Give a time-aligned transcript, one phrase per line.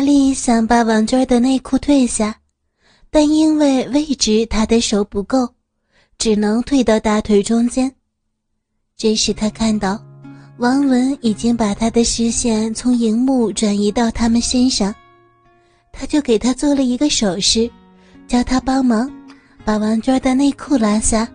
[0.00, 2.34] 大力想把王娟的内裤退下，
[3.10, 5.46] 但因为位置她的手不够，
[6.16, 7.94] 只能退到大腿中间。
[8.96, 10.02] 这时他看到
[10.56, 14.94] 王文已经把他的视线从荧幕转移到他们身上，
[15.92, 17.70] 他就给他做了一个手势，
[18.26, 19.06] 叫他帮忙
[19.66, 21.28] 把王娟的内裤拉下。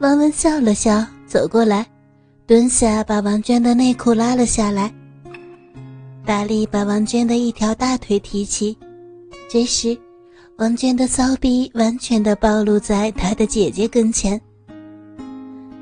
[0.00, 1.86] 王文笑了笑，走过来，
[2.48, 4.92] 蹲下把王娟的内裤拉了下来。
[6.26, 8.76] 大力把王娟的一条大腿提起，
[9.46, 9.96] 这时，
[10.56, 14.40] 王娟的骚逼完全的暴露在他的姐姐跟前。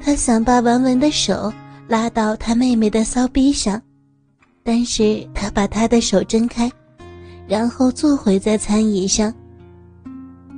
[0.00, 1.52] 他想把王文的手
[1.86, 3.80] 拉到他妹妹的骚逼上，
[4.64, 6.68] 但是他把他的手挣开，
[7.46, 9.32] 然后坐回在餐椅上。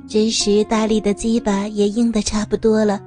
[0.07, 2.99] 这时，大力的鸡巴也硬得差不多了，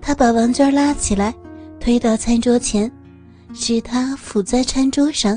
[0.00, 1.34] 他把王娟拉起来，
[1.80, 2.88] 推到餐桌前，
[3.52, 5.36] 使她伏在餐桌上。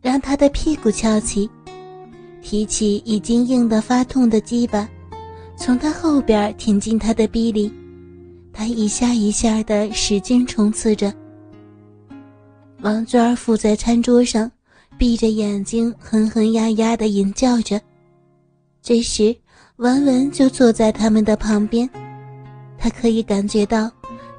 [0.00, 1.48] 让他的屁股翘起，
[2.40, 4.88] 提起已经硬得发痛的鸡巴，
[5.56, 7.72] 从他后边挺进他的逼里，
[8.52, 11.12] 他一下一下的使劲冲刺着。
[12.82, 14.50] 王娟伏在餐桌上，
[14.96, 17.80] 闭着眼睛，哼哼呀呀的吟叫着。
[18.80, 19.34] 这时，
[19.76, 21.88] 文文就坐在他们的旁边，
[22.78, 23.90] 他可以感觉到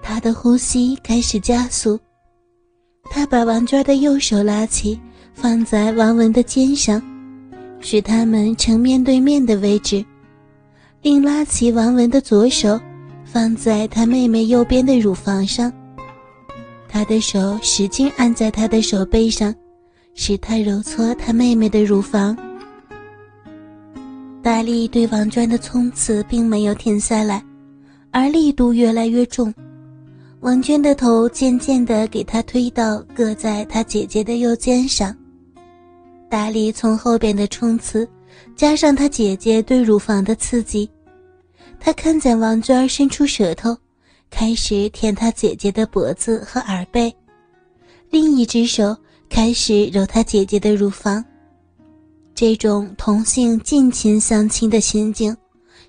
[0.02, 2.00] 他的呼吸开始加速。
[3.10, 4.98] 他把王娟的右手拉起。
[5.40, 7.00] 放在王文的肩上，
[7.80, 10.04] 使他们呈面对面的位置，
[11.00, 12.80] 并拉起王文的左手，
[13.24, 15.72] 放在他妹妹右边的乳房上。
[16.90, 19.54] 他的手使劲按在他的手背上，
[20.16, 22.36] 使他揉搓他妹妹的乳房。
[24.42, 27.44] 大力对王娟的冲刺并没有停下来，
[28.10, 29.54] 而力度越来越重。
[30.40, 35.16] 王娟的头渐渐地给他推到搁在他姐姐的右肩上。
[36.30, 38.08] 大力从后边的冲刺，
[38.56, 40.90] 加上他姐姐对乳房的刺激，
[41.80, 43.76] 他看见王娟伸出舌头，
[44.30, 47.16] 开始舔他姐姐的脖子和耳背，
[48.10, 48.96] 另一只手
[49.30, 51.24] 开始揉他姐姐的乳房。
[52.36, 55.36] 这种同性近亲相亲的情景，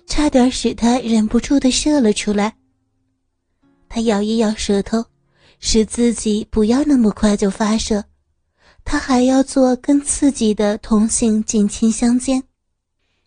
[0.07, 2.55] 差点使他忍不住的射了出来。
[3.87, 5.03] 他咬一咬舌头，
[5.59, 8.03] 使自己不要那么快就发射。
[8.83, 12.43] 他还要做更刺激的同性近亲相间。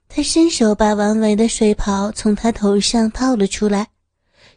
[0.08, 3.86] 他伸手把王维的睡袍从他头上套了出来，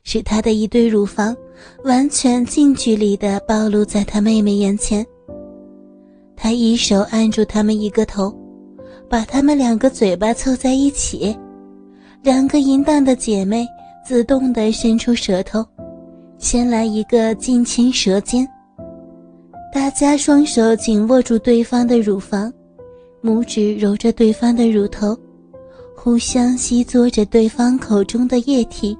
[0.03, 1.35] 使他的一对乳房
[1.83, 5.05] 完全近距离地暴露在他妹妹眼前。
[6.35, 8.35] 他一手按住他们一个头，
[9.09, 11.33] 把他们两个嘴巴凑在一起，
[12.21, 13.65] 两个淫荡的姐妹
[14.05, 15.65] 自动地伸出舌头，
[16.37, 18.45] 先来一个近亲舌尖。
[19.75, 22.49] 大家双手紧握住对方的乳房，
[23.21, 25.13] 拇指揉着对方的乳头，
[25.93, 28.97] 互相吸嘬着对方口中的液体，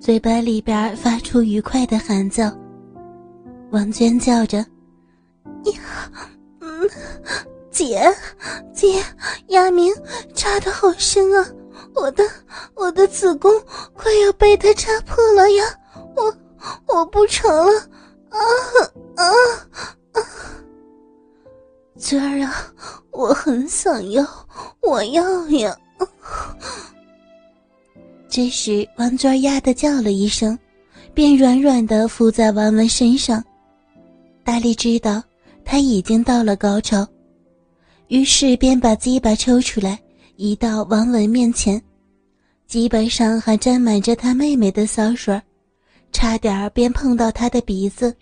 [0.00, 2.50] 嘴巴里边发出愉快的喊叫。
[3.70, 4.64] 王娟叫着
[5.74, 6.10] ：“呀，
[6.60, 6.88] 嗯，
[7.70, 8.00] 姐，
[8.72, 8.98] 姐，
[9.48, 9.92] 亚明
[10.32, 11.46] 插的好深啊！
[11.94, 12.24] 我的
[12.74, 13.52] 我的子宫
[13.92, 15.64] 快要被他插破了呀！
[16.16, 16.34] 我
[16.94, 17.72] 我不成了。”
[18.32, 18.40] 啊
[19.16, 19.22] 啊
[20.12, 20.18] 啊！
[21.98, 22.72] 娟儿啊，
[23.10, 24.26] 我很想要，
[24.80, 25.76] 我要呀！
[28.28, 30.58] 这时，王娟呀的叫了一声，
[31.14, 33.44] 便软软的伏在王文身上。
[34.42, 35.22] 大力知道
[35.64, 37.06] 他已经到了高潮，
[38.08, 40.00] 于是便把鸡巴抽出来，
[40.36, 41.80] 移到王文面前，
[42.66, 45.40] 鸡巴上还沾满着他妹妹的骚水
[46.12, 48.14] 差点便碰到他的鼻子。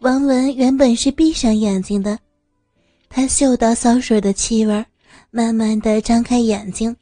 [0.00, 2.18] 王文原本是闭上眼睛的，
[3.08, 4.84] 他嗅到骚水的气味，
[5.30, 6.94] 慢慢的张开眼睛，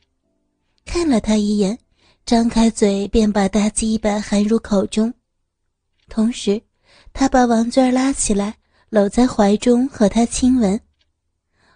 [0.85, 1.79] 看了他一眼，
[2.25, 5.13] 张开嘴便把大鸡巴含入口中，
[6.09, 6.61] 同时，
[7.13, 8.55] 他把王娟拉起来，
[8.89, 10.79] 搂在怀中和她亲吻。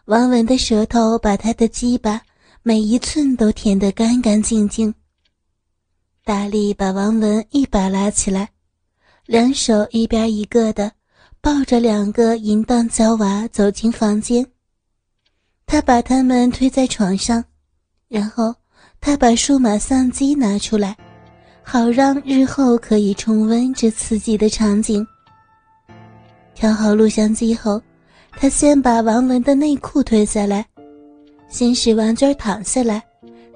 [0.07, 2.21] 王文的舌头把他的鸡巴
[2.63, 4.95] 每一寸都舔得干干净净。
[6.27, 8.49] 大力把王文一把拉起来，
[9.27, 10.91] 两手一边一个的
[11.43, 14.47] 抱着两个淫荡娇娃走进房间。
[15.67, 17.45] 他把他们推在床上，
[18.09, 18.55] 然后
[19.03, 20.97] 他把数码相机拿出来，
[21.63, 25.07] 好让日后可以重温这刺激的场景。
[26.55, 27.79] 调好录像机后，
[28.39, 30.65] 他先把王文的内裤脱下来，
[31.51, 33.03] 先使王娟躺下来，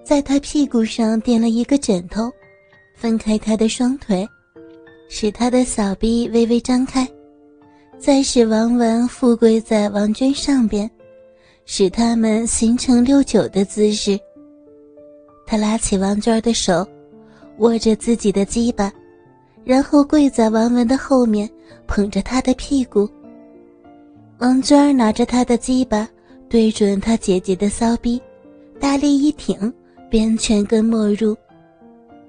[0.05, 2.31] 在他屁股上垫了一个枕头。
[2.99, 4.29] 分开他的双腿，
[5.09, 7.09] 使他的小臂微微张开，
[7.97, 10.91] 再使王文富跪在王娟上边，
[11.65, 14.19] 使他们形成六九的姿势。
[15.47, 16.85] 他拉起王娟的手，
[17.59, 18.93] 握着自己的鸡巴，
[19.63, 21.49] 然后跪在王文的后面，
[21.87, 23.09] 捧着他的屁股。
[24.39, 26.09] 王娟拿着他的鸡巴，
[26.49, 28.21] 对准他姐姐的骚逼，
[28.81, 29.73] 大力一挺，
[30.11, 31.37] 便全根没入。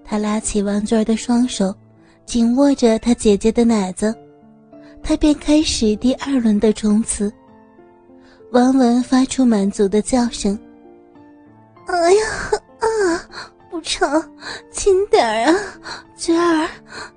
[0.09, 1.71] 他拉起王娟的双手，
[2.25, 4.11] 紧握着他姐姐的奶子，
[5.03, 7.31] 他便开始第二轮的冲刺。
[8.51, 10.57] 王文发出满足的叫声
[11.85, 12.21] ：“哎呀！”
[12.81, 12.89] 啊，
[13.69, 14.09] 不成，
[14.71, 15.59] 轻点儿啊，
[16.17, 16.67] 娟儿，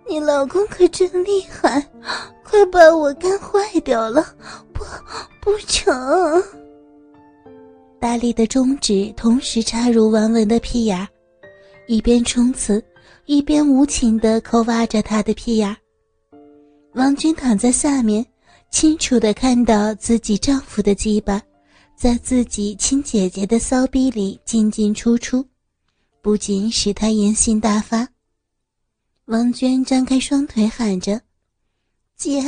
[0.07, 1.83] 你老公可真厉害，
[2.45, 4.23] 快把我干坏掉了，
[4.75, 4.85] 不，
[5.41, 6.45] 不成。
[7.99, 11.09] 大力的中指同时插入王文的屁眼，
[11.87, 12.83] 一边冲刺，
[13.27, 15.77] 一边无情的抠挖着他的屁眼。
[16.95, 18.25] 王军躺在下面，
[18.71, 21.43] 清楚的看到自己丈夫的鸡巴，
[21.97, 25.47] 在自己亲姐姐的骚逼里进进出出。
[26.21, 28.09] 不仅使他淫性大发，
[29.25, 31.21] 王娟张开双腿喊着
[32.17, 32.41] ：“姐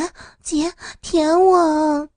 [0.43, 0.73] 姐，
[1.03, 2.09] 舔我！”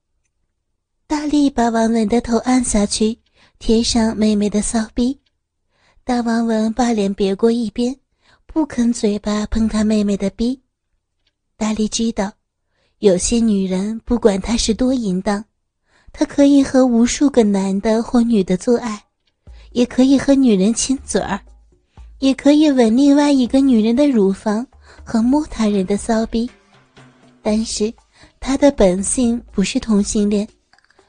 [1.07, 3.17] 大力把王文的头按下去，
[3.57, 5.19] 贴上妹妹的骚逼。
[6.07, 7.93] 大王文把脸别过一边，
[8.45, 10.57] 不肯嘴巴碰他妹妹的逼。
[11.57, 12.31] 大力知道，
[12.99, 15.43] 有些女人不管她是多淫荡，
[16.13, 19.03] 她可以和无数个男的或女的做爱。
[19.73, 21.41] 也可以和女人亲嘴儿，
[22.19, 24.65] 也可以吻另外一个女人的乳房
[25.03, 26.49] 和摸他人的骚逼，
[27.41, 27.93] 但是
[28.39, 30.47] 他的本性不是同性恋，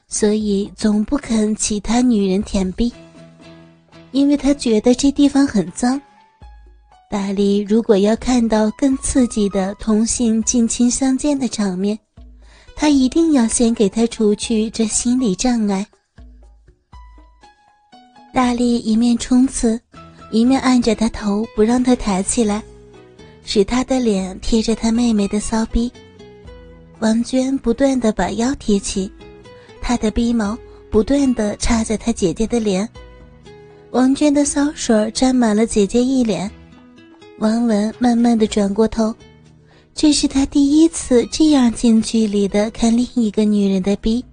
[0.09, 2.91] 所以总不肯其他女人舔逼，
[4.11, 6.01] 因为他觉得这地方很脏。
[7.09, 11.97] 大力如果要看到更刺激的同性近亲相见的场面，
[12.75, 15.85] 他一定要先给他除去这心理障碍。
[18.31, 19.81] 大力一面冲刺，
[20.31, 22.61] 一面按着他头，不让他抬起来，
[23.43, 25.91] 使他的脸贴着他妹妹的骚逼。
[26.99, 29.11] 王娟不断的把腰提起，
[29.81, 30.55] 她的逼毛
[30.91, 32.87] 不断的插在他姐姐的脸。
[33.91, 36.49] 王娟的骚水沾满了姐姐一脸。
[37.39, 39.13] 王文慢慢的转过头，
[39.95, 44.23] 这是他第一次这样近距离的看另一个女人的逼，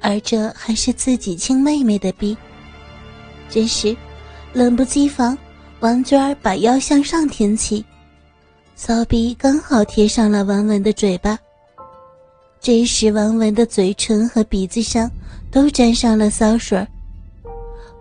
[0.00, 2.36] 而这还是自己亲妹妹的逼。
[3.48, 3.96] 这时，
[4.52, 5.38] 冷不及防，
[5.78, 7.84] 王娟把腰向上挺起，
[8.74, 11.38] 骚逼刚好贴上了王文的嘴巴。
[12.60, 15.08] 这时，王文的嘴唇和鼻子上
[15.48, 16.84] 都沾上了骚水。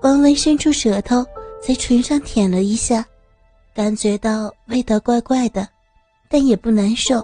[0.02, 1.26] 王文伸出舌头
[1.62, 3.06] 在唇上舔了一下，
[3.74, 5.68] 感觉到味道怪怪的，
[6.30, 7.22] 但也不难受。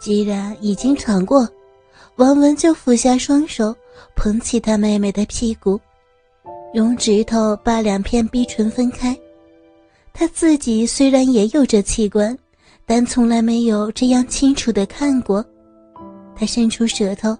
[0.00, 1.48] 既然已经尝过，
[2.16, 3.74] 王文就俯下双手
[4.14, 5.80] 捧起他妹妹的屁股。
[6.74, 9.16] 用指头把两片逼唇分开，
[10.12, 12.36] 他自己虽然也有这器官，
[12.84, 15.44] 但从来没有这样清楚的看过。
[16.36, 17.36] 他伸出舌头，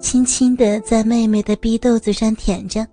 [0.00, 2.84] 轻轻地在妹妹的逼豆子上舔着，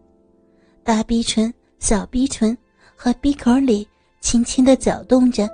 [0.83, 2.57] 大逼唇、小逼唇
[2.95, 3.87] 和鼻口里
[4.19, 5.49] 轻轻地搅动着，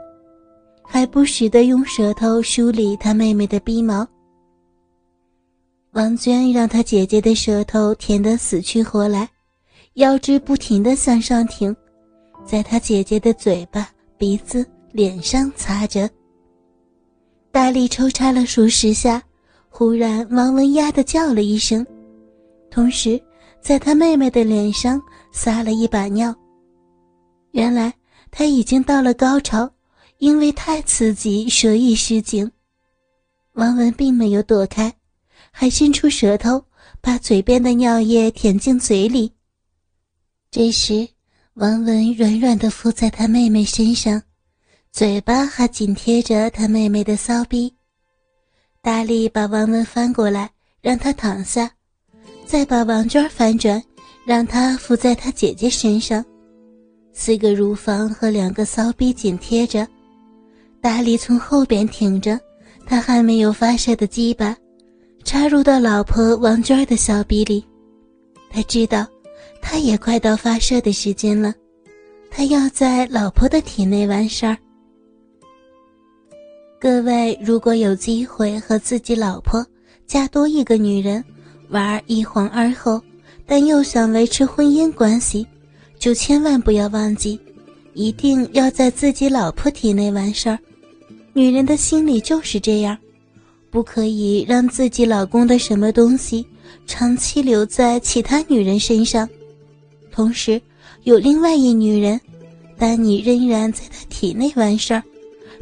[0.83, 4.07] 还不时地用舌头梳理他妹妹的逼毛。
[5.91, 9.27] 王娟让她姐姐的舌头舔得死去活来。
[9.95, 11.75] 腰肢不停地向上挺，
[12.45, 16.07] 在他姐姐的嘴巴、鼻子、脸上擦着。
[17.51, 19.19] 大力抽插了数十下，
[19.69, 21.83] 忽然王文呀的叫了一声，
[22.69, 23.19] 同时
[23.59, 26.35] 在他妹妹的脸上撒了一把尿。
[27.51, 27.93] 原来
[28.31, 29.69] 他已经到了高潮，
[30.17, 32.51] 因为太刺激，舌意失禁。
[33.53, 34.93] 王文并没有躲开，
[35.51, 36.63] 还伸出舌头
[37.01, 39.31] 把嘴边的尿液舔进嘴里。
[40.51, 41.07] 这时，
[41.55, 44.21] 王文软软的伏在他妹妹身上，
[44.91, 47.73] 嘴巴还紧贴着他妹妹的骚逼。
[48.81, 50.49] 大力把王文翻过来，
[50.81, 51.71] 让他躺下，
[52.45, 53.83] 再把王娟翻转，
[54.27, 56.23] 让她伏在他姐姐身上。
[57.13, 59.87] 四个乳房和两个骚逼紧贴着，
[60.81, 62.37] 大力从后边挺着
[62.85, 64.53] 他还没有发射的鸡巴，
[65.23, 67.63] 插入到老婆王娟的小逼里。
[68.49, 69.07] 他知道。
[69.59, 71.53] 他也快到发射的时间了，
[72.29, 74.55] 他要在老婆的体内完事儿。
[76.79, 79.65] 各位如果有机会和自己老婆
[80.05, 81.21] 加多一个女人
[81.69, 83.01] 玩一皇二后，
[83.47, 85.47] 但又想维持婚姻关系，
[85.97, 87.39] 就千万不要忘记，
[87.93, 90.59] 一定要在自己老婆体内完事儿。
[91.33, 92.97] 女人的心理就是这样，
[93.71, 96.45] 不可以让自己老公的什么东西
[96.85, 99.27] 长期留在其他女人身上，
[100.11, 100.61] 同时
[101.03, 102.19] 有另外一女人，
[102.77, 105.01] 但你仍然在他体内完事儿。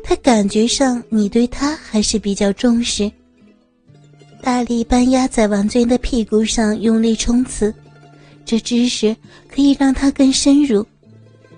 [0.04, 3.12] 他感觉上你对他还是比较重视。
[4.46, 7.74] 大力半压在王娟的屁股上，用力冲刺，
[8.46, 9.16] 这姿势
[9.50, 10.86] 可以让他更深入，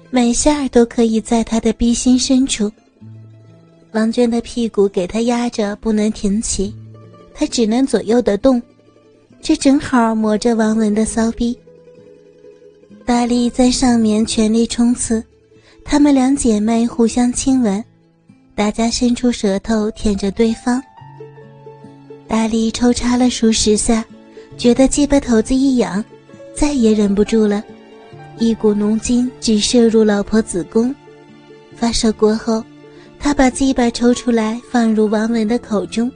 [0.10, 2.72] 每下都可以在他的逼心深处。
[3.91, 6.74] 王娟的屁股给他压着，不能挺起，
[7.34, 8.62] 他只能左右的动，
[9.41, 11.60] 这正好磨着王文的骚逼。
[13.06, 15.22] 大力在上面全力冲刺，
[15.84, 17.84] 她们两姐妹互相亲吻。
[18.56, 20.82] 大家伸出舌头舔着对方。
[22.27, 24.03] 大力抽插了数十下，
[24.57, 26.03] 觉得鸡巴头子一痒，
[26.53, 27.63] 再也忍不住了，
[28.38, 30.93] 一股浓精直射入老婆子宫。
[31.75, 32.63] 发射过后，
[33.19, 36.12] 他把鸡巴抽出来放入王文的口中，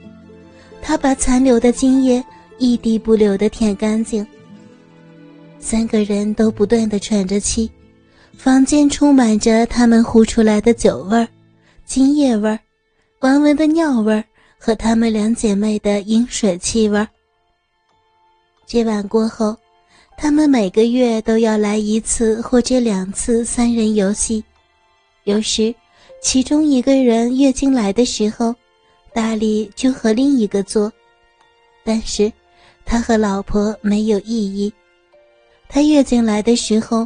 [0.82, 2.22] 他把残留的精液
[2.58, 4.26] 一滴不留的舔干净。
[5.58, 7.70] 三个人都不断的喘着气，
[8.36, 11.26] 房间充满着他们呼出来的酒味儿。
[11.84, 12.58] 精液味儿，
[13.20, 14.24] 王文的尿味儿
[14.64, 17.04] 和她们两姐妹的饮水气味。
[18.64, 19.56] 这晚过后，
[20.16, 24.44] 他们每个月都要来一次或者两次三人游戏。
[25.24, 25.74] 有时，
[26.22, 28.54] 其中一个人月经来的时候，
[29.12, 30.92] 大力就和另一个做，
[31.82, 32.32] 但是
[32.84, 34.72] 他和老婆没有异议。
[35.68, 37.04] 他月经来的时候，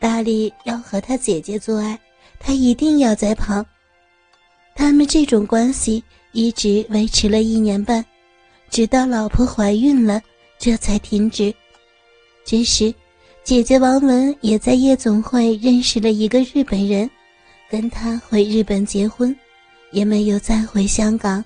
[0.00, 1.96] 大力要和他姐姐做爱，
[2.40, 3.64] 他一定要在旁。
[4.76, 8.04] 他们这种关系一直维持了一年半，
[8.70, 10.22] 直到老婆怀孕了，
[10.58, 11.52] 这才停止。
[12.44, 12.94] 这时，
[13.42, 17.10] 姐姐王文也在夜总会认识了一个日本人，
[17.70, 19.34] 跟他回日本结婚，
[19.92, 21.42] 也没有再回香港。